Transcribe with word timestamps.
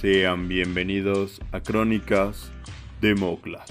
Sean 0.00 0.48
bienvenidos 0.48 1.42
a 1.52 1.60
Crónicas 1.60 2.50
de 3.02 3.14
Moclas. 3.14 3.68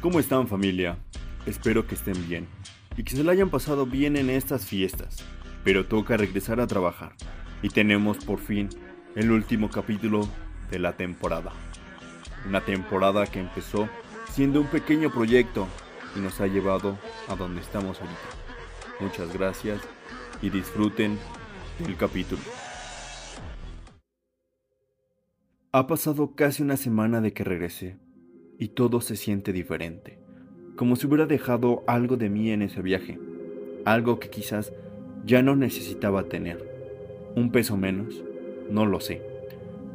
¿Cómo 0.00 0.18
están 0.18 0.48
familia? 0.48 0.96
Espero 1.44 1.86
que 1.86 1.96
estén 1.96 2.26
bien 2.26 2.48
y 2.96 3.02
que 3.02 3.14
se 3.14 3.22
la 3.22 3.32
hayan 3.32 3.50
pasado 3.50 3.84
bien 3.84 4.16
en 4.16 4.30
estas 4.30 4.64
fiestas. 4.64 5.22
Pero 5.62 5.84
toca 5.84 6.16
regresar 6.16 6.60
a 6.60 6.66
trabajar 6.66 7.12
y 7.60 7.68
tenemos 7.68 8.24
por 8.24 8.38
fin 8.38 8.70
el 9.16 9.30
último 9.32 9.68
capítulo 9.68 10.26
de 10.70 10.78
la 10.78 10.96
temporada. 10.96 11.52
Una 12.48 12.62
temporada 12.62 13.26
que 13.26 13.40
empezó 13.40 13.86
siendo 14.32 14.62
un 14.62 14.68
pequeño 14.68 15.12
proyecto 15.12 15.68
y 16.16 16.20
nos 16.20 16.40
ha 16.40 16.46
llevado 16.46 16.98
a 17.28 17.36
donde 17.36 17.60
estamos 17.60 18.00
ahorita. 18.00 18.18
Muchas 18.98 19.30
gracias 19.34 19.82
y 20.40 20.48
disfruten 20.48 21.18
del 21.80 21.98
capítulo. 21.98 22.40
Ha 25.76 25.88
pasado 25.88 26.36
casi 26.36 26.62
una 26.62 26.76
semana 26.76 27.20
de 27.20 27.32
que 27.32 27.42
regresé 27.42 27.96
y 28.60 28.68
todo 28.68 29.00
se 29.00 29.16
siente 29.16 29.52
diferente, 29.52 30.20
como 30.76 30.94
si 30.94 31.08
hubiera 31.08 31.26
dejado 31.26 31.82
algo 31.88 32.16
de 32.16 32.30
mí 32.30 32.52
en 32.52 32.62
ese 32.62 32.80
viaje, 32.80 33.18
algo 33.84 34.20
que 34.20 34.30
quizás 34.30 34.72
ya 35.26 35.42
no 35.42 35.56
necesitaba 35.56 36.28
tener. 36.28 36.64
Un 37.34 37.50
peso 37.50 37.76
menos, 37.76 38.22
no 38.70 38.86
lo 38.86 39.00
sé. 39.00 39.20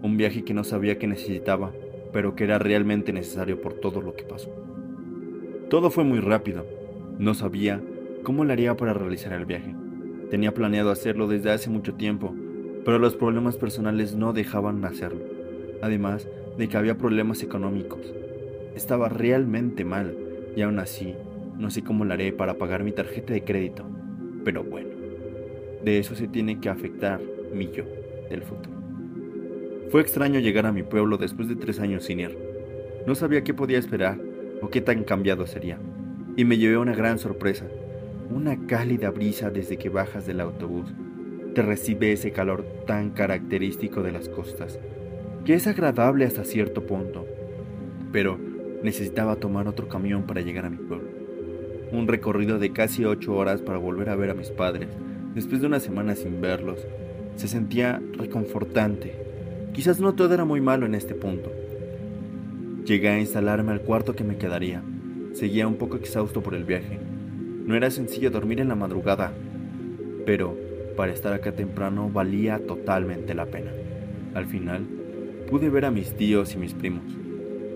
Un 0.04 0.18
viaje 0.18 0.44
que 0.44 0.54
no 0.54 0.66
sabía 0.66 1.00
que 1.00 1.08
necesitaba, 1.08 1.72
pero 2.12 2.36
que 2.36 2.44
era 2.44 2.60
realmente 2.60 3.14
necesario 3.14 3.62
por 3.62 3.72
todo 3.76 4.02
lo 4.02 4.18
que 4.18 4.24
pasó. 4.24 4.50
Todo 5.70 5.92
fue 5.92 6.04
muy 6.04 6.20
rápido. 6.20 6.66
No 7.20 7.34
sabía 7.34 7.82
cómo 8.24 8.44
lo 8.44 8.52
haría 8.52 8.76
para 8.76 8.94
realizar 8.94 9.32
el 9.32 9.46
viaje. 9.46 9.74
Tenía 10.30 10.54
planeado 10.54 10.92
hacerlo 10.92 11.30
desde 11.30 11.52
hace 11.52 11.70
mucho 11.70 11.94
tiempo, 11.94 12.36
pero 12.84 13.00
los 13.00 13.16
problemas 13.16 13.56
personales 13.56 14.14
no 14.14 14.34
dejaban 14.34 14.84
hacerlo 14.84 15.39
además 15.82 16.28
de 16.58 16.68
que 16.68 16.78
había 16.78 16.98
problemas 16.98 17.44
económicos. 17.44 18.14
Estaba 18.76 19.10
realmente 19.10 19.86
mal 19.86 20.16
y 20.56 20.62
aún 20.62 20.80
así 20.80 21.16
no 21.58 21.70
sé 21.70 21.84
cómo 21.84 22.06
lo 22.06 22.14
haré 22.14 22.32
para 22.32 22.56
pagar 22.56 22.84
mi 22.84 22.92
tarjeta 22.92 23.34
de 23.34 23.44
crédito. 23.44 23.86
Pero 24.44 24.64
bueno, 24.64 24.90
de 25.84 26.00
eso 26.00 26.16
se 26.16 26.28
tiene 26.28 26.60
que 26.60 26.70
afectar 26.70 27.20
mi 27.54 27.70
yo 27.72 27.84
del 28.30 28.44
futuro. 28.44 28.78
Fue 29.90 30.02
extraño 30.02 30.40
llegar 30.40 30.66
a 30.66 30.72
mi 30.72 30.84
pueblo 30.84 31.18
después 31.18 31.48
de 31.48 31.56
tres 31.56 31.80
años 31.80 32.06
sin 32.06 32.20
ir. 32.20 32.38
No 33.08 33.16
sabía 33.16 33.44
qué 33.44 33.54
podía 33.54 33.80
esperar 33.80 34.20
o 34.62 34.70
qué 34.70 34.82
tan 34.82 35.04
cambiado 35.04 35.48
sería. 35.48 35.80
Y 36.36 36.46
me 36.46 36.58
llevé 36.58 36.78
una 36.78 36.96
gran 36.96 37.18
sorpresa. 37.18 37.66
Una 38.30 38.68
cálida 38.68 39.10
brisa 39.10 39.50
desde 39.50 39.78
que 39.78 39.90
bajas 39.90 40.28
del 40.28 40.42
autobús. 40.42 40.94
Te 41.56 41.64
recibe 41.64 42.12
ese 42.12 42.32
calor 42.32 42.64
tan 42.86 43.10
característico 43.10 44.04
de 44.04 44.12
las 44.12 44.30
costas 44.30 44.80
que 45.46 45.54
es 45.54 45.68
agradable 45.68 46.26
hasta 46.26 46.44
cierto 46.44 46.86
punto, 46.86 47.26
pero 48.12 48.38
necesitaba 48.84 49.36
tomar 49.36 49.68
otro 49.68 49.88
camión 49.88 50.24
para 50.24 50.42
llegar 50.42 50.66
a 50.66 50.70
mi 50.70 50.78
pueblo. 50.78 51.10
Un 51.92 52.08
recorrido 52.08 52.60
de 52.60 52.72
casi 52.72 53.06
ocho 53.06 53.36
horas 53.36 53.62
para 53.62 53.78
volver 53.78 54.10
a 54.10 54.16
ver 54.16 54.30
a 54.30 54.36
mis 54.36 54.50
padres, 54.52 54.90
después 55.34 55.62
de 55.62 55.68
una 55.68 55.80
semana 55.80 56.16
sin 56.16 56.42
verlos. 56.42 56.86
Se 57.36 57.48
sentía 57.48 58.02
reconfortante. 58.14 59.14
Quizás 59.74 60.00
no 60.00 60.14
todo 60.14 60.34
era 60.34 60.46
muy 60.46 60.62
malo 60.62 60.86
en 60.86 60.96
este 60.96 61.16
punto. 61.16 61.52
Llegué 62.86 63.10
a 63.10 63.20
instalarme 63.20 63.72
al 63.72 63.82
cuarto 63.82 64.16
que 64.16 64.24
me 64.24 64.38
quedaría. 64.38 64.82
Seguía 65.34 65.68
un 65.68 65.76
poco 65.76 65.98
exhausto 65.98 66.42
por 66.42 66.56
el 66.56 66.66
viaje. 66.66 67.00
No 67.66 67.76
era 67.76 67.92
sencillo 67.92 68.32
dormir 68.32 68.60
en 68.60 68.68
la 68.68 68.76
madrugada, 68.76 69.32
pero 70.26 70.58
para 70.98 71.14
estar 71.14 71.34
acá 71.34 71.54
temprano 71.54 72.10
valía 72.10 72.60
totalmente 72.66 73.34
la 73.34 73.46
pena. 73.46 73.72
Al 74.34 74.48
final, 74.48 74.86
pude 75.50 75.72
ver 75.72 75.86
a 75.86 75.90
mis 75.90 76.14
tíos 76.14 76.54
y 76.54 76.60
mis 76.60 76.76
primos, 76.76 77.04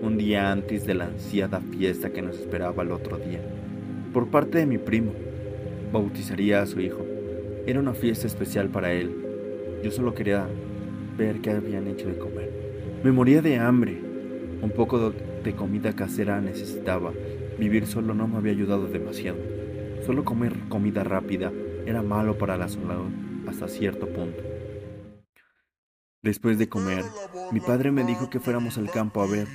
un 0.00 0.16
día 0.16 0.52
antes 0.52 0.86
de 0.86 0.94
la 0.94 1.06
ansiada 1.06 1.60
fiesta 1.60 2.12
que 2.12 2.22
nos 2.22 2.38
esperaba 2.38 2.84
el 2.84 2.92
otro 2.92 3.18
día. 3.18 3.40
Por 4.12 4.28
parte 4.28 4.58
de 4.58 4.66
mi 4.66 4.78
primo, 4.78 5.12
bautizaría 5.92 6.62
a 6.62 6.66
su 6.66 6.80
hijo. 6.80 7.04
Era 7.66 7.80
una 7.80 7.92
fiesta 7.92 8.28
especial 8.28 8.68
para 8.68 8.92
él. 8.92 9.10
Yo 9.82 9.90
solo 9.90 10.14
quería 10.14 10.46
ver 11.18 11.40
qué 11.40 11.50
habían 11.50 11.88
hecho 11.88 12.06
de 12.06 12.16
comer. 12.16 12.48
Me 13.02 13.10
moría 13.10 13.42
de 13.42 13.56
hambre. 13.56 14.00
Un 14.62 14.70
poco 14.70 15.12
de 15.42 15.52
comida 15.54 15.96
casera 15.96 16.40
necesitaba. 16.40 17.12
Vivir 17.58 17.88
solo 17.88 18.14
no 18.14 18.28
me 18.28 18.36
había 18.36 18.52
ayudado 18.52 18.86
demasiado. 18.86 19.38
Solo 20.06 20.24
comer 20.24 20.52
comida 20.68 21.02
rápida 21.02 21.50
era 21.86 22.02
malo 22.02 22.38
para 22.38 22.56
la 22.56 22.68
salud 22.68 23.10
hasta 23.48 23.66
cierto 23.66 24.06
punto. 24.06 24.53
Después 26.24 26.56
de 26.56 26.70
comer, 26.70 27.04
mi 27.52 27.60
padre 27.60 27.90
me 27.90 28.02
dijo 28.02 28.30
que 28.30 28.40
fuéramos 28.40 28.78
al 28.78 28.90
campo 28.90 29.20
a 29.20 29.26
ver, 29.26 29.46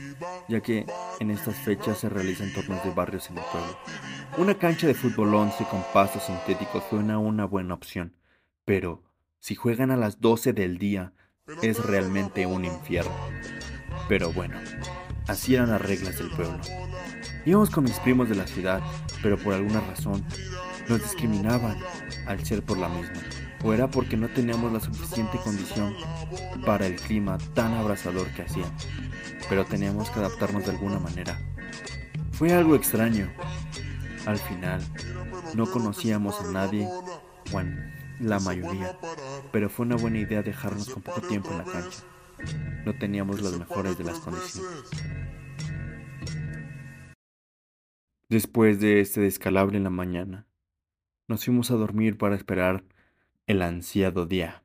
ya 0.47 0.61
que 0.61 0.85
en 1.19 1.31
estas 1.31 1.55
fechas 1.55 1.97
se 1.97 2.09
realizan 2.09 2.53
torneos 2.53 2.83
de 2.83 2.91
barrios 2.91 3.27
en 3.31 3.39
el 3.39 3.43
pueblo. 3.45 3.75
Una 4.37 4.53
cancha 4.53 4.85
de 4.85 4.93
fútbol 4.93 5.33
11 5.33 5.63
con 5.63 5.83
pastos 5.91 6.25
sintéticos 6.25 6.83
suena 6.87 7.17
una 7.17 7.45
buena 7.45 7.73
opción, 7.73 8.13
pero 8.65 9.01
si 9.39 9.55
juegan 9.55 9.89
a 9.89 9.97
las 9.97 10.21
12 10.21 10.53
del 10.53 10.77
día, 10.77 11.11
es 11.63 11.83
realmente 11.83 12.45
un 12.45 12.63
infierno. 12.65 13.17
Pero 14.07 14.31
bueno, 14.31 14.55
así 15.27 15.55
eran 15.55 15.71
las 15.71 15.81
reglas 15.81 16.19
del 16.19 16.29
pueblo. 16.29 16.59
Íbamos 17.47 17.71
con 17.71 17.85
mis 17.85 17.97
primos 18.01 18.29
de 18.29 18.35
la 18.35 18.45
ciudad, 18.45 18.83
pero 19.23 19.39
por 19.39 19.55
alguna 19.55 19.81
razón 19.81 20.23
nos 20.87 21.01
discriminaban 21.01 21.79
al 22.27 22.45
ser 22.45 22.61
por 22.61 22.77
la 22.77 22.89
misma 22.89 23.19
o 23.63 23.73
era 23.73 23.89
porque 23.89 24.17
no 24.17 24.27
teníamos 24.29 24.71
la 24.71 24.79
suficiente 24.79 25.37
condición 25.43 25.95
para 26.65 26.87
el 26.87 26.95
clima 26.95 27.37
tan 27.53 27.73
abrasador 27.73 28.27
que 28.33 28.43
hacía, 28.43 28.65
pero 29.49 29.65
teníamos 29.65 30.09
que 30.09 30.19
adaptarnos 30.19 30.65
de 30.65 30.71
alguna 30.71 30.99
manera. 30.99 31.39
Fue 32.31 32.53
algo 32.53 32.75
extraño. 32.75 33.29
Al 34.25 34.37
final, 34.37 34.81
no 35.55 35.65
conocíamos 35.69 36.39
a 36.41 36.51
nadie, 36.51 36.87
bueno, 37.51 37.75
la 38.19 38.39
mayoría, 38.39 38.97
pero 39.51 39.69
fue 39.69 39.85
una 39.85 39.95
buena 39.95 40.19
idea 40.19 40.43
dejarnos 40.43 40.89
con 40.89 41.01
poco 41.01 41.21
tiempo 41.21 41.51
en 41.51 41.57
la 41.57 41.63
cancha. 41.63 42.03
No 42.85 42.93
teníamos 42.97 43.41
las 43.41 43.57
mejores 43.57 43.97
de 43.97 44.03
las 44.03 44.19
condiciones. 44.19 44.91
Después 48.29 48.79
de 48.79 48.99
este 48.99 49.21
descalabro 49.21 49.75
en 49.75 49.83
la 49.83 49.89
mañana, 49.89 50.47
nos 51.27 51.45
fuimos 51.45 51.71
a 51.71 51.75
dormir 51.75 52.17
para 52.17 52.35
esperar 52.35 52.83
el 53.49 53.63
ansiado 53.63 54.27
día. 54.27 54.61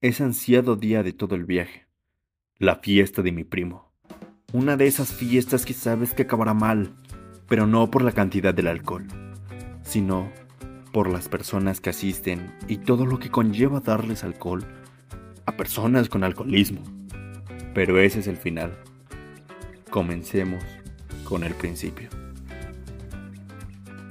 Ese 0.00 0.24
ansiado 0.24 0.76
día 0.76 1.02
de 1.02 1.12
todo 1.12 1.34
el 1.34 1.44
viaje. 1.44 1.86
La 2.58 2.76
fiesta 2.76 3.20
de 3.20 3.30
mi 3.30 3.44
primo. 3.44 3.92
Una 4.54 4.78
de 4.78 4.86
esas 4.86 5.12
fiestas 5.12 5.66
que 5.66 5.74
sabes 5.74 6.14
que 6.14 6.22
acabará 6.22 6.54
mal, 6.54 6.94
pero 7.46 7.66
no 7.66 7.90
por 7.90 8.00
la 8.00 8.12
cantidad 8.12 8.54
del 8.54 8.68
alcohol, 8.68 9.06
sino 9.82 10.32
por 10.92 11.10
las 11.10 11.28
personas 11.28 11.82
que 11.82 11.90
asisten 11.90 12.54
y 12.68 12.78
todo 12.78 13.04
lo 13.04 13.18
que 13.18 13.30
conlleva 13.30 13.80
darles 13.80 14.24
alcohol 14.24 14.64
a 15.44 15.58
personas 15.58 16.08
con 16.08 16.24
alcoholismo. 16.24 16.84
Pero 17.74 18.00
ese 18.00 18.20
es 18.20 18.28
el 18.28 18.38
final. 18.38 18.78
Comencemos 19.90 20.64
con 21.24 21.44
el 21.44 21.52
principio. 21.52 22.08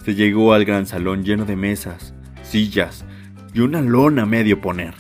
Se 0.04 0.14
llegó 0.14 0.54
al 0.54 0.64
gran 0.64 0.86
salón 0.86 1.24
lleno 1.24 1.46
de 1.46 1.56
mesas, 1.56 2.14
sillas, 2.44 3.04
y 3.56 3.62
una 3.62 3.82
lona 3.82 4.26
medio 4.26 4.60
poner. 4.60 4.94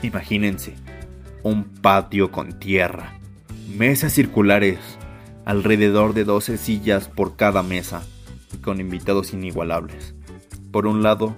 Imagínense, 0.00 0.74
un 1.42 1.64
patio 1.64 2.30
con 2.30 2.56
tierra, 2.60 3.18
mesas 3.76 4.12
circulares, 4.12 4.78
alrededor 5.44 6.14
de 6.14 6.22
12 6.22 6.56
sillas 6.56 7.08
por 7.08 7.34
cada 7.34 7.64
mesa, 7.64 8.04
con 8.62 8.80
invitados 8.80 9.32
inigualables. 9.32 10.14
Por 10.70 10.86
un 10.86 11.02
lado, 11.02 11.36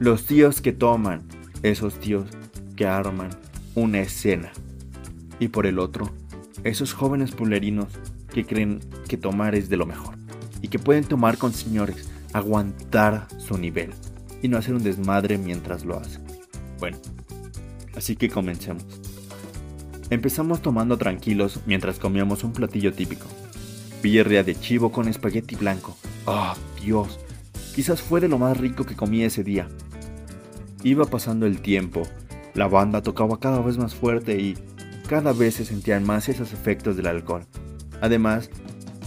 los 0.00 0.26
tíos 0.26 0.60
que 0.60 0.72
toman, 0.72 1.22
esos 1.62 2.00
tíos 2.00 2.26
que 2.74 2.86
arman 2.86 3.30
una 3.76 4.00
escena. 4.00 4.50
Y 5.38 5.46
por 5.48 5.64
el 5.64 5.78
otro, 5.78 6.10
esos 6.64 6.92
jóvenes 6.92 7.30
pulerinos 7.30 7.86
que 8.34 8.44
creen 8.44 8.80
que 9.06 9.16
tomar 9.16 9.54
es 9.54 9.68
de 9.68 9.76
lo 9.76 9.86
mejor 9.86 10.16
y 10.60 10.68
que 10.68 10.80
pueden 10.80 11.04
tomar 11.04 11.38
con 11.38 11.52
señores, 11.52 12.10
aguantar 12.32 13.28
su 13.38 13.58
nivel 13.58 13.92
y 14.42 14.48
no 14.48 14.58
hacer 14.58 14.74
un 14.74 14.82
desmadre 14.82 15.38
mientras 15.38 15.84
lo 15.84 15.98
hacen. 15.98 16.22
Bueno, 16.78 16.98
así 17.96 18.16
que 18.16 18.28
comencemos. 18.28 18.84
Empezamos 20.10 20.60
tomando 20.62 20.98
tranquilos 20.98 21.60
mientras 21.66 21.98
comíamos 21.98 22.42
un 22.42 22.52
platillo 22.52 22.92
típico. 22.92 23.26
Birria 24.02 24.42
de 24.42 24.58
chivo 24.58 24.90
con 24.90 25.08
espagueti 25.08 25.54
blanco. 25.54 25.96
¡Oh, 26.26 26.54
Dios! 26.80 27.20
Quizás 27.74 28.02
fue 28.02 28.20
de 28.20 28.28
lo 28.28 28.38
más 28.38 28.56
rico 28.56 28.84
que 28.84 28.96
comí 28.96 29.22
ese 29.22 29.44
día. 29.44 29.68
Iba 30.82 31.04
pasando 31.04 31.46
el 31.46 31.60
tiempo, 31.60 32.02
la 32.54 32.66
banda 32.66 33.02
tocaba 33.02 33.38
cada 33.38 33.60
vez 33.60 33.76
más 33.76 33.94
fuerte 33.94 34.40
y 34.40 34.56
cada 35.08 35.32
vez 35.32 35.56
se 35.56 35.64
sentían 35.64 36.04
más 36.04 36.28
esos 36.28 36.52
efectos 36.52 36.96
del 36.96 37.06
alcohol. 37.06 37.44
Además 38.00 38.50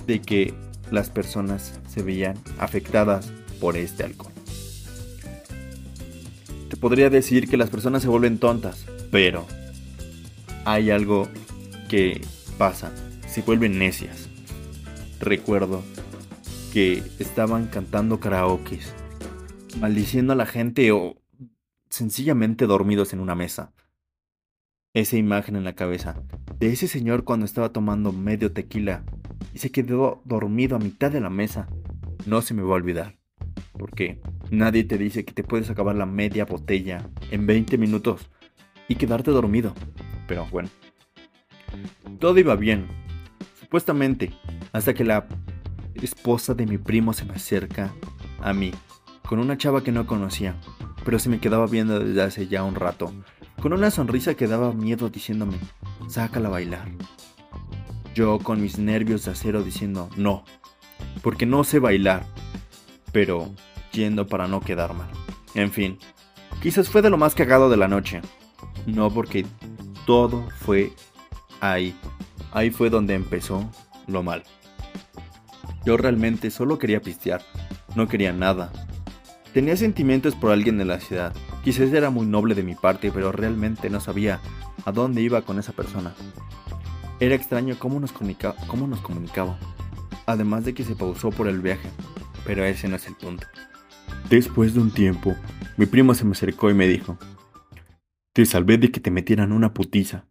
de 0.05 0.21
que 0.21 0.53
las 0.91 1.09
personas 1.09 1.79
se 1.87 2.03
veían 2.03 2.37
afectadas 2.59 3.33
por 3.59 3.75
este 3.75 4.03
alcohol 4.03 4.32
podría 6.77 7.09
decir 7.09 7.49
que 7.49 7.57
las 7.57 7.69
personas 7.69 8.01
se 8.01 8.07
vuelven 8.07 8.37
tontas, 8.37 8.85
pero 9.11 9.45
hay 10.65 10.91
algo 10.91 11.27
que 11.89 12.21
pasa, 12.57 12.91
se 13.27 13.41
vuelven 13.41 13.79
necias. 13.79 14.29
Recuerdo 15.19 15.83
que 16.71 17.03
estaban 17.19 17.67
cantando 17.67 18.19
karaokes, 18.19 18.93
maldiciendo 19.79 20.33
a 20.33 20.35
la 20.35 20.45
gente 20.45 20.91
o 20.91 21.15
sencillamente 21.89 22.65
dormidos 22.65 23.13
en 23.13 23.19
una 23.19 23.35
mesa. 23.35 23.73
Esa 24.93 25.17
imagen 25.17 25.55
en 25.55 25.63
la 25.63 25.73
cabeza 25.73 26.21
de 26.59 26.71
ese 26.71 26.87
señor 26.87 27.23
cuando 27.23 27.45
estaba 27.45 27.73
tomando 27.73 28.11
medio 28.11 28.51
tequila 28.51 29.03
y 29.53 29.59
se 29.59 29.71
quedó 29.71 30.21
dormido 30.25 30.75
a 30.75 30.79
mitad 30.79 31.11
de 31.11 31.19
la 31.19 31.29
mesa 31.29 31.67
no 32.25 32.41
se 32.41 32.53
me 32.53 32.61
va 32.61 32.71
a 32.71 32.75
olvidar. 32.75 33.22
Porque 33.77 34.19
nadie 34.51 34.83
te 34.83 34.97
dice 34.97 35.25
que 35.25 35.33
te 35.33 35.43
puedes 35.43 35.69
acabar 35.69 35.95
la 35.95 36.05
media 36.05 36.45
botella 36.45 37.09
en 37.31 37.45
20 37.45 37.77
minutos 37.77 38.29
y 38.87 38.95
quedarte 38.95 39.31
dormido. 39.31 39.73
Pero 40.27 40.45
bueno. 40.51 40.69
Todo 42.19 42.37
iba 42.37 42.55
bien. 42.55 42.87
Supuestamente. 43.59 44.31
Hasta 44.71 44.93
que 44.93 45.03
la 45.03 45.27
esposa 45.95 46.53
de 46.53 46.65
mi 46.65 46.77
primo 46.77 47.13
se 47.13 47.25
me 47.25 47.33
acerca 47.33 47.93
a 48.41 48.53
mí. 48.53 48.71
Con 49.27 49.39
una 49.39 49.57
chava 49.57 49.83
que 49.83 49.91
no 49.91 50.05
conocía. 50.05 50.55
Pero 51.03 51.19
se 51.19 51.29
me 51.29 51.39
quedaba 51.39 51.67
viendo 51.67 51.99
desde 51.99 52.21
hace 52.21 52.47
ya 52.47 52.63
un 52.63 52.75
rato. 52.75 53.11
Con 53.61 53.73
una 53.73 53.91
sonrisa 53.91 54.35
que 54.35 54.47
daba 54.47 54.73
miedo 54.73 55.09
diciéndome, 55.09 55.57
sácala 56.07 56.49
a 56.49 56.51
bailar. 56.51 56.89
Yo 58.13 58.37
con 58.39 58.61
mis 58.61 58.77
nervios 58.77 59.25
de 59.25 59.31
acero 59.31 59.63
diciendo, 59.63 60.09
no, 60.17 60.43
porque 61.21 61.45
no 61.45 61.63
sé 61.63 61.79
bailar, 61.79 62.25
pero 63.13 63.49
yendo 63.93 64.27
para 64.27 64.47
no 64.47 64.59
quedar 64.59 64.93
mal. 64.93 65.07
En 65.55 65.71
fin, 65.71 65.97
quizás 66.61 66.89
fue 66.89 67.01
de 67.01 67.09
lo 67.09 67.17
más 67.17 67.35
cagado 67.35 67.69
de 67.69 67.77
la 67.77 67.87
noche. 67.87 68.19
No 68.85 69.09
porque 69.09 69.45
todo 70.05 70.45
fue 70.59 70.91
ahí. 71.61 71.95
Ahí 72.51 72.71
fue 72.71 72.89
donde 72.89 73.13
empezó 73.13 73.69
lo 74.07 74.23
mal. 74.23 74.43
Yo 75.85 75.95
realmente 75.95 76.51
solo 76.51 76.77
quería 76.79 77.01
pistear, 77.01 77.41
no 77.95 78.07
quería 78.07 78.33
nada. 78.33 78.71
Tenía 79.53 79.77
sentimientos 79.77 80.35
por 80.35 80.51
alguien 80.51 80.77
de 80.77 80.85
la 80.85 80.99
ciudad. 80.99 81.33
Quizás 81.63 81.93
era 81.93 82.09
muy 82.09 82.25
noble 82.25 82.55
de 82.55 82.63
mi 82.63 82.75
parte, 82.75 83.11
pero 83.13 83.31
realmente 83.31 83.89
no 83.89 83.99
sabía 83.99 84.41
a 84.85 84.91
dónde 84.91 85.21
iba 85.21 85.43
con 85.43 85.59
esa 85.59 85.71
persona. 85.71 86.13
Era 87.19 87.35
extraño 87.35 87.77
cómo 87.77 87.99
nos, 87.99 88.11
cómo 88.11 88.87
nos 88.87 88.99
comunicaba 89.01 89.57
además 90.25 90.65
de 90.65 90.73
que 90.73 90.83
se 90.83 90.95
pausó 90.95 91.29
por 91.29 91.47
el 91.47 91.61
viaje, 91.61 91.89
pero 92.45 92.63
ese 92.63 92.87
no 92.87 92.95
es 92.95 93.07
el 93.07 93.15
punto. 93.15 93.45
Después 94.29 94.73
de 94.73 94.79
un 94.79 94.91
tiempo, 94.91 95.35
mi 95.77 95.85
primo 95.85 96.13
se 96.13 96.25
me 96.25 96.31
acercó 96.31 96.69
y 96.69 96.73
me 96.73 96.87
dijo, 96.87 97.17
te 98.33 98.45
salvé 98.45 98.77
de 98.77 98.91
que 98.91 98.99
te 98.99 99.11
metieran 99.11 99.51
una 99.51 99.73
putiza. 99.73 100.25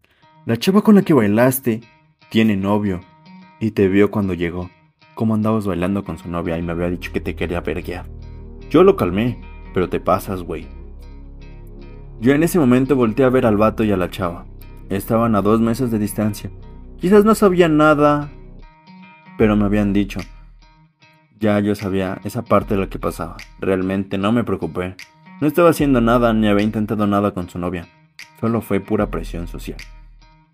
La 0.44 0.56
chava 0.56 0.82
con 0.82 0.94
la 0.94 1.02
que 1.02 1.14
bailaste 1.14 1.80
tiene 2.30 2.56
novio 2.56 3.00
y 3.60 3.72
te 3.72 3.88
vio 3.88 4.10
cuando 4.10 4.34
llegó, 4.34 4.70
cómo 5.14 5.34
andabas 5.34 5.66
bailando 5.66 6.04
con 6.04 6.18
su 6.18 6.28
novia 6.28 6.58
y 6.58 6.62
me 6.62 6.72
había 6.72 6.90
dicho 6.90 7.12
que 7.12 7.20
te 7.20 7.34
quería 7.34 7.60
verguear. 7.60 8.06
Yo 8.70 8.82
lo 8.82 8.96
calmé, 8.96 9.40
pero 9.72 9.88
te 9.88 10.00
pasas, 10.00 10.42
güey. 10.42 10.66
Yo 12.20 12.32
en 12.32 12.42
ese 12.42 12.58
momento 12.58 12.96
volteé 12.96 13.24
a 13.24 13.30
ver 13.30 13.46
al 13.46 13.56
vato 13.56 13.84
y 13.84 13.92
a 13.92 13.96
la 13.96 14.10
chava. 14.10 14.46
Estaban 14.88 15.34
a 15.34 15.42
dos 15.42 15.60
meses 15.60 15.90
de 15.90 15.98
distancia. 15.98 16.50
Quizás 16.98 17.24
no 17.24 17.34
sabían 17.34 17.76
nada 17.76 18.30
pero 19.36 19.56
me 19.56 19.64
habían 19.64 19.92
dicho. 19.92 20.20
Ya 21.42 21.58
yo 21.58 21.74
sabía 21.74 22.20
esa 22.22 22.42
parte 22.42 22.74
de 22.74 22.80
lo 22.80 22.88
que 22.88 23.00
pasaba. 23.00 23.36
Realmente 23.58 24.16
no 24.16 24.30
me 24.30 24.44
preocupé. 24.44 24.94
No 25.40 25.48
estaba 25.48 25.70
haciendo 25.70 26.00
nada 26.00 26.32
ni 26.32 26.46
había 26.46 26.62
intentado 26.62 27.08
nada 27.08 27.32
con 27.32 27.50
su 27.50 27.58
novia. 27.58 27.88
Solo 28.40 28.60
fue 28.60 28.78
pura 28.78 29.10
presión 29.10 29.48
social. 29.48 29.78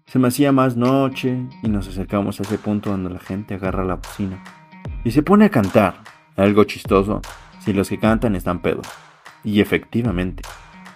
Se 0.07 0.19
me 0.19 0.29
hacía 0.29 0.51
más 0.51 0.79
noche 0.79 1.45
y 1.63 1.69
nos 1.69 1.89
acercamos 1.89 2.41
a 2.41 2.45
ese 2.45 2.57
punto 2.57 2.89
donde 2.89 3.11
la 3.11 3.19
gente 3.19 3.53
agarra 3.53 3.85
la 3.85 3.97
bocina 3.97 4.43
y 5.05 5.11
se 5.11 5.23
pone 5.23 5.45
a 5.45 5.51
cantar. 5.51 5.97
Algo 6.37 6.65
chistoso 6.65 7.21
si 7.63 7.75
los 7.75 7.91
que 7.91 7.99
cantan 7.99 8.35
están 8.35 8.63
pedos. 8.63 8.87
Y 9.45 9.61
efectivamente, 9.61 10.43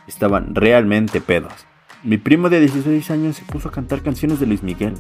estaban 0.07 0.55
realmente 0.55 1.21
pedos. 1.21 1.53
Mi 2.03 2.17
primo 2.17 2.49
de 2.49 2.61
16 2.61 3.11
años 3.11 3.37
se 3.37 3.45
puso 3.45 3.69
a 3.69 3.73
cantar 3.73 4.01
canciones 4.01 4.41
de 4.41 4.47
Luis 4.47 4.63
Miguel. 4.63 4.95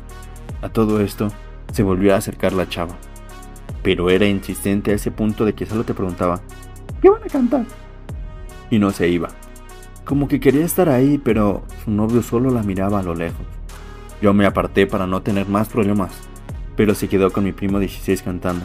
A 0.61 0.69
todo 0.69 1.01
esto, 1.01 1.29
se 1.73 1.83
volvió 1.83 2.13
a 2.13 2.19
acercar 2.19 2.53
la 2.53 2.69
chava, 2.69 2.99
pero 3.83 4.11
era 4.11 4.27
insistente 4.27 4.93
a 4.93 4.95
ese 4.95 5.11
punto 5.11 5.45
de 5.45 5.55
que 5.55 5.67
solo 5.67 5.85
te 5.85 5.95
preguntaba, 5.95 6.41
¿qué 7.01 7.11
van 7.11 7.23
a 7.23 7.27
cantar? 7.27 7.65
Y 8.71 8.79
no 8.79 8.91
se 8.91 9.09
iba. 9.09 9.29
Como 10.05 10.29
que 10.29 10.41
quería 10.41 10.65
estar 10.65 10.89
ahí, 10.89 11.19
pero 11.19 11.65
su 11.85 11.91
novio 11.91 12.23
solo 12.23 12.51
la 12.51 12.63
miraba 12.63 13.01
a 13.01 13.03
lo 13.03 13.15
lejos. 13.15 13.47
Yo 14.21 14.33
me 14.35 14.47
aparté 14.47 14.87
para 14.87 15.07
no 15.07 15.23
tener 15.23 15.49
más 15.49 15.69
problemas, 15.69 16.13
pero 16.77 16.95
se 16.95 17.09
quedó 17.09 17.33
con 17.33 17.45
mi 17.45 17.53
primo 17.53 17.79
16 17.79 18.23
cantando. 18.23 18.65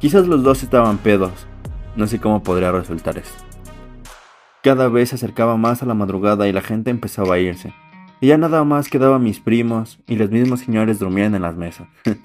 Quizás 0.00 0.26
los 0.26 0.42
dos 0.42 0.62
estaban 0.62 0.98
pedos, 0.98 1.46
no 1.96 2.06
sé 2.06 2.20
cómo 2.20 2.42
podría 2.42 2.72
resultar 2.72 3.18
esto. 3.18 3.42
Cada 4.62 4.88
vez 4.88 5.10
se 5.10 5.14
acercaba 5.14 5.56
más 5.56 5.82
a 5.82 5.86
la 5.86 5.94
madrugada 5.94 6.48
y 6.48 6.52
la 6.52 6.62
gente 6.62 6.90
empezaba 6.90 7.34
a 7.34 7.38
irse. 7.38 7.72
Y 8.20 8.28
ya 8.28 8.38
nada 8.38 8.64
más 8.64 8.88
quedaban 8.88 9.22
mis 9.22 9.38
primos 9.40 10.00
y 10.08 10.16
los 10.16 10.30
mismos 10.30 10.60
señores 10.60 10.98
dormían 10.98 11.34
en 11.34 11.42
las 11.42 11.56
mesas. 11.56 11.86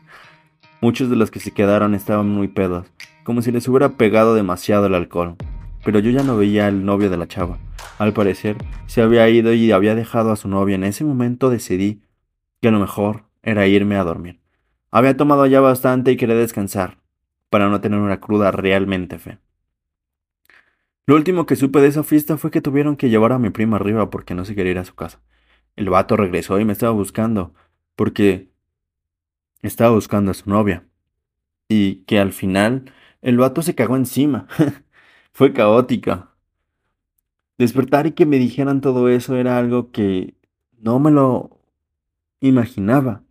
Muchos 0.83 1.09
de 1.09 1.15
los 1.15 1.31
que 1.31 1.39
se 1.39 1.51
quedaron 1.51 1.95
estaban 1.95 2.27
muy 2.27 2.49
pedos, 2.49 2.91
como 3.23 3.41
si 3.41 3.53
les 3.53 3.65
hubiera 3.69 3.93
pegado 3.93 4.35
demasiado 4.35 4.87
el 4.87 4.95
alcohol. 4.95 5.37
Pero 5.85 5.99
yo 5.99 6.11
ya 6.11 6.23
no 6.23 6.35
veía 6.35 6.67
al 6.67 6.83
novio 6.83 7.09
de 7.09 7.15
la 7.15 7.25
chava. 7.25 7.57
Al 7.99 8.11
parecer, 8.11 8.57
se 8.85 9.01
había 9.01 9.29
ido 9.29 9.53
y 9.53 9.71
había 9.71 9.95
dejado 9.95 10.33
a 10.33 10.35
su 10.35 10.49
novia. 10.49 10.75
En 10.75 10.83
ese 10.83 11.05
momento 11.05 11.49
decidí 11.49 12.01
que 12.61 12.69
lo 12.69 12.81
mejor 12.81 13.23
era 13.43 13.65
irme 13.65 13.95
a 13.95 14.03
dormir. 14.03 14.41
Había 14.91 15.15
tomado 15.15 15.45
ya 15.45 15.61
bastante 15.61 16.11
y 16.11 16.17
quería 16.17 16.35
descansar, 16.35 16.97
para 17.49 17.69
no 17.69 17.79
tener 17.79 18.01
una 18.01 18.19
cruda 18.19 18.51
realmente 18.51 19.19
fe. 19.19 19.37
Lo 21.05 21.15
último 21.15 21.45
que 21.45 21.55
supe 21.55 21.79
de 21.79 21.87
esa 21.87 22.03
fiesta 22.03 22.35
fue 22.35 22.51
que 22.51 22.59
tuvieron 22.59 22.97
que 22.97 23.09
llevar 23.09 23.31
a 23.31 23.39
mi 23.39 23.51
prima 23.51 23.77
arriba 23.77 24.09
porque 24.09 24.35
no 24.35 24.43
se 24.43 24.53
quería 24.53 24.73
ir 24.73 24.79
a 24.79 24.83
su 24.83 24.95
casa. 24.95 25.21
El 25.77 25.89
vato 25.89 26.17
regresó 26.17 26.59
y 26.59 26.65
me 26.65 26.73
estaba 26.73 26.91
buscando, 26.91 27.53
porque 27.95 28.51
estaba 29.67 29.95
buscando 29.95 30.31
a 30.31 30.33
su 30.33 30.49
novia. 30.49 30.85
Y 31.67 32.03
que 32.05 32.19
al 32.19 32.33
final 32.33 32.91
el 33.21 33.37
vato 33.37 33.61
se 33.61 33.75
cagó 33.75 33.95
encima. 33.95 34.47
Fue 35.33 35.53
caótica. 35.53 36.29
Despertar 37.57 38.07
y 38.07 38.11
que 38.11 38.25
me 38.25 38.37
dijeran 38.37 38.81
todo 38.81 39.09
eso 39.09 39.35
era 39.35 39.57
algo 39.57 39.91
que 39.91 40.35
no 40.79 40.99
me 40.99 41.11
lo 41.11 41.59
imaginaba. 42.41 43.23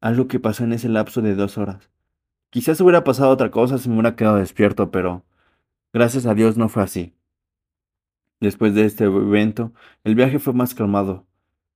Algo 0.00 0.28
que 0.28 0.40
pasó 0.40 0.64
en 0.64 0.72
ese 0.72 0.88
lapso 0.88 1.22
de 1.22 1.34
dos 1.34 1.58
horas. 1.58 1.90
Quizás 2.50 2.80
hubiera 2.80 3.04
pasado 3.04 3.30
otra 3.30 3.50
cosa 3.50 3.78
si 3.78 3.88
me 3.88 3.94
hubiera 3.94 4.16
quedado 4.16 4.36
despierto, 4.36 4.90
pero 4.90 5.24
gracias 5.92 6.26
a 6.26 6.34
Dios 6.34 6.56
no 6.56 6.68
fue 6.68 6.82
así. 6.82 7.14
Después 8.40 8.74
de 8.74 8.86
este 8.86 9.04
evento, 9.04 9.72
el 10.02 10.14
viaje 10.14 10.38
fue 10.38 10.52
más 10.52 10.74
calmado. 10.74 11.26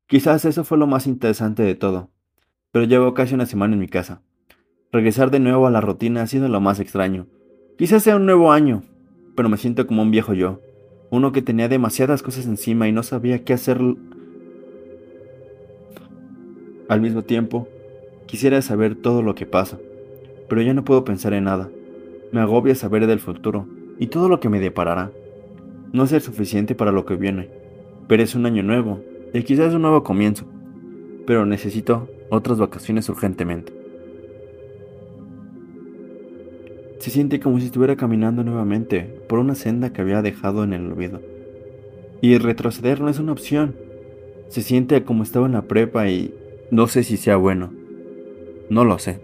Quizás 0.07 0.45
eso 0.45 0.65
fue 0.65 0.79
lo 0.79 0.87
más 0.87 1.07
interesante 1.07 1.63
de 1.63 1.75
todo, 1.75 2.11
pero 2.75 2.87
llevo 2.87 3.15
casi 3.15 3.35
una 3.35 3.47
semana 3.47 3.75
en 3.75 3.79
mi 3.79 3.87
casa. 3.87 4.21
Regresar 4.91 5.31
de 5.31 5.39
nuevo 5.39 5.69
a 5.69 5.71
la 5.71 5.81
rutina 5.81 6.23
ha 6.23 6.27
sido 6.27 6.49
lo 6.49 6.61
más 6.61 6.81
extraño. 6.81 7.29
Quizás 7.79 8.03
sea 8.03 8.17
un 8.17 8.27
nuevo 8.27 8.51
año, 8.51 8.83
pero 9.37 9.49
me 9.49 9.59
siento 9.59 9.87
como 9.87 10.03
un 10.03 10.11
viejo 10.11 10.35
yo, 10.35 10.61
uno 11.09 11.31
que 11.31 11.41
tenía 11.41 11.69
demasiadas 11.69 12.25
cosas 12.25 12.47
encima 12.47 12.89
y 12.89 12.93
no 12.93 13.05
sabía 13.05 13.45
qué 13.45 13.53
hacer. 13.53 13.81
Al 16.89 17.01
mismo 17.01 17.23
tiempo, 17.23 17.69
quisiera 18.27 18.61
saber 18.61 18.97
todo 18.97 19.23
lo 19.23 19.37
que 19.37 19.47
pasa, 19.47 19.79
pero 20.49 20.61
ya 20.61 20.75
no 20.75 20.85
puedo 20.85 21.05
pensar 21.05 21.33
en 21.33 21.45
nada. 21.45 21.71
Me 22.33 22.41
agobia 22.41 22.75
saber 22.75 23.07
del 23.07 23.21
futuro 23.21 23.69
y 24.01 24.09
todo 24.09 24.29
lo 24.29 24.41
que 24.41 24.49
me 24.49 24.59
deparará. 24.59 25.13
No 25.93 26.03
es 26.03 26.25
suficiente 26.25 26.75
para 26.75 26.91
lo 26.91 27.05
que 27.05 27.15
viene, 27.15 27.51
pero 28.09 28.25
es 28.25 28.35
un 28.35 28.47
año 28.47 28.65
nuevo 28.65 29.01
y 29.33 29.45
quizás 29.45 29.75
un 29.75 29.83
nuevo 29.83 30.03
comienzo, 30.03 30.45
pero 31.25 31.47
necesito 31.47 32.09
otras 32.35 32.59
vacaciones 32.59 33.09
urgentemente. 33.09 33.73
Se 36.99 37.11
siente 37.11 37.39
como 37.39 37.61
si 37.61 37.67
estuviera 37.67 37.97
caminando 37.97 38.45
nuevamente 38.45 39.03
por 39.29 39.39
una 39.39 39.55
senda 39.55 39.93
que 39.93 40.01
había 40.01 40.23
dejado 40.23 40.65
en 40.65 40.73
el 40.73 40.91
olvido. 40.91 41.21
Y 42.23 42.39
retroceder 42.39 43.01
no 43.01 43.11
es 43.11 43.19
una 43.19 43.33
opción. 43.33 43.75
Se 44.49 44.63
siente 44.63 45.05
como 45.05 45.23
estaba 45.23 45.47
en 45.47 45.53
la 45.53 45.63
prepa 45.63 46.09
y 46.09 46.35
no 46.71 46.87
sé 46.87 47.05
si 47.05 47.19
sea 47.19 47.37
bueno. 47.37 47.73
No 48.71 48.85
lo 48.85 48.99
sé. 48.99 49.21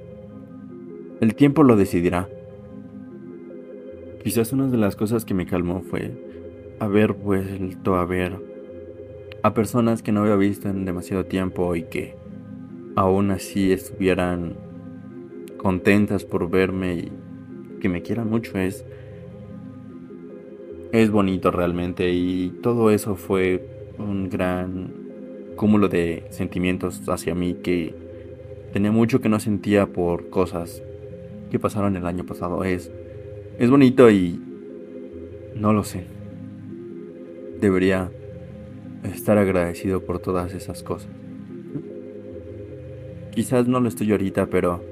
El 1.21 1.35
tiempo 1.35 1.63
lo 1.63 1.77
decidirá. 1.77 2.29
Quizás 4.23 4.53
una 4.53 4.67
de 4.67 4.77
las 4.77 4.97
cosas 4.97 5.25
que 5.25 5.33
me 5.33 5.47
calmó 5.47 5.81
fue 5.81 6.13
haber 6.79 7.15
vuelto 7.15 7.95
a 7.95 8.05
ver 8.05 8.37
a 9.43 9.55
personas 9.55 10.03
que 10.03 10.13
no 10.13 10.21
había 10.21 10.37
visto 10.37 10.69
en 10.69 10.85
demasiado 10.85 11.25
tiempo 11.25 11.75
y 11.75 11.85
que 11.85 12.15
aún 12.97 13.31
así 13.31 13.73
estuvieran 13.73 14.57
contentas 15.57 16.25
por 16.25 16.51
verme 16.51 16.95
y 16.95 17.13
que 17.81 17.89
me 17.89 18.03
quieran 18.03 18.29
mucho 18.29 18.59
es 18.59 18.85
es 20.93 21.11
bonito 21.11 21.51
realmente 21.51 22.11
y 22.13 22.51
todo 22.63 22.91
eso 22.91 23.15
fue 23.17 23.93
un 23.99 24.29
gran 24.29 24.93
cúmulo 25.57 25.89
de 25.89 26.25
sentimientos 26.31 27.03
hacia 27.09 27.35
mí 27.35 27.55
que 27.55 27.95
Tenía 28.73 28.93
mucho 28.93 29.21
que 29.21 29.29
no 29.29 29.41
sentía 29.41 29.87
por 29.87 30.31
cosas 30.31 30.81
que 31.51 31.59
pasaron 31.59 31.97
el 31.97 32.07
año 32.07 32.25
pasado. 32.25 32.63
Es, 32.63 32.91
es 33.59 33.69
bonito 33.69 34.11
y 34.11 34.41
no 35.57 35.73
lo 35.73 35.83
sé. 35.83 36.05
Debería 37.61 38.11
estar 39.03 39.39
agradecido 39.39 40.05
por 40.05 40.21
todas 40.21 40.55
esas 40.55 40.85
cosas. 40.85 41.11
Quizás 43.33 43.69
no 43.69 43.81
lo 43.81 43.89
estoy 43.89 44.11
ahorita, 44.13 44.47
pero 44.47 44.83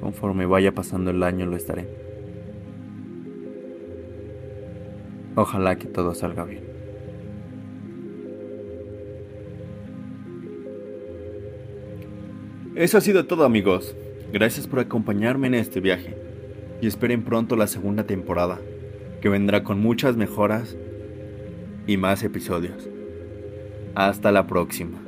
conforme 0.00 0.46
vaya 0.46 0.72
pasando 0.72 1.10
el 1.10 1.22
año 1.22 1.46
lo 1.46 1.56
estaré. 1.56 1.88
Ojalá 5.34 5.76
que 5.76 5.86
todo 5.86 6.14
salga 6.14 6.44
bien. 6.44 6.64
Eso 12.74 12.98
ha 12.98 13.00
sido 13.00 13.26
todo 13.26 13.44
amigos. 13.44 13.96
Gracias 14.32 14.66
por 14.66 14.80
acompañarme 14.80 15.46
en 15.46 15.54
este 15.54 15.80
viaje. 15.80 16.16
Y 16.80 16.86
esperen 16.86 17.24
pronto 17.24 17.56
la 17.56 17.66
segunda 17.66 18.04
temporada, 18.04 18.58
que 19.20 19.30
vendrá 19.30 19.64
con 19.64 19.80
muchas 19.80 20.16
mejoras 20.16 20.76
y 21.86 21.96
más 21.96 22.22
episodios. 22.22 22.88
Hasta 23.94 24.30
la 24.30 24.46
próxima. 24.46 25.05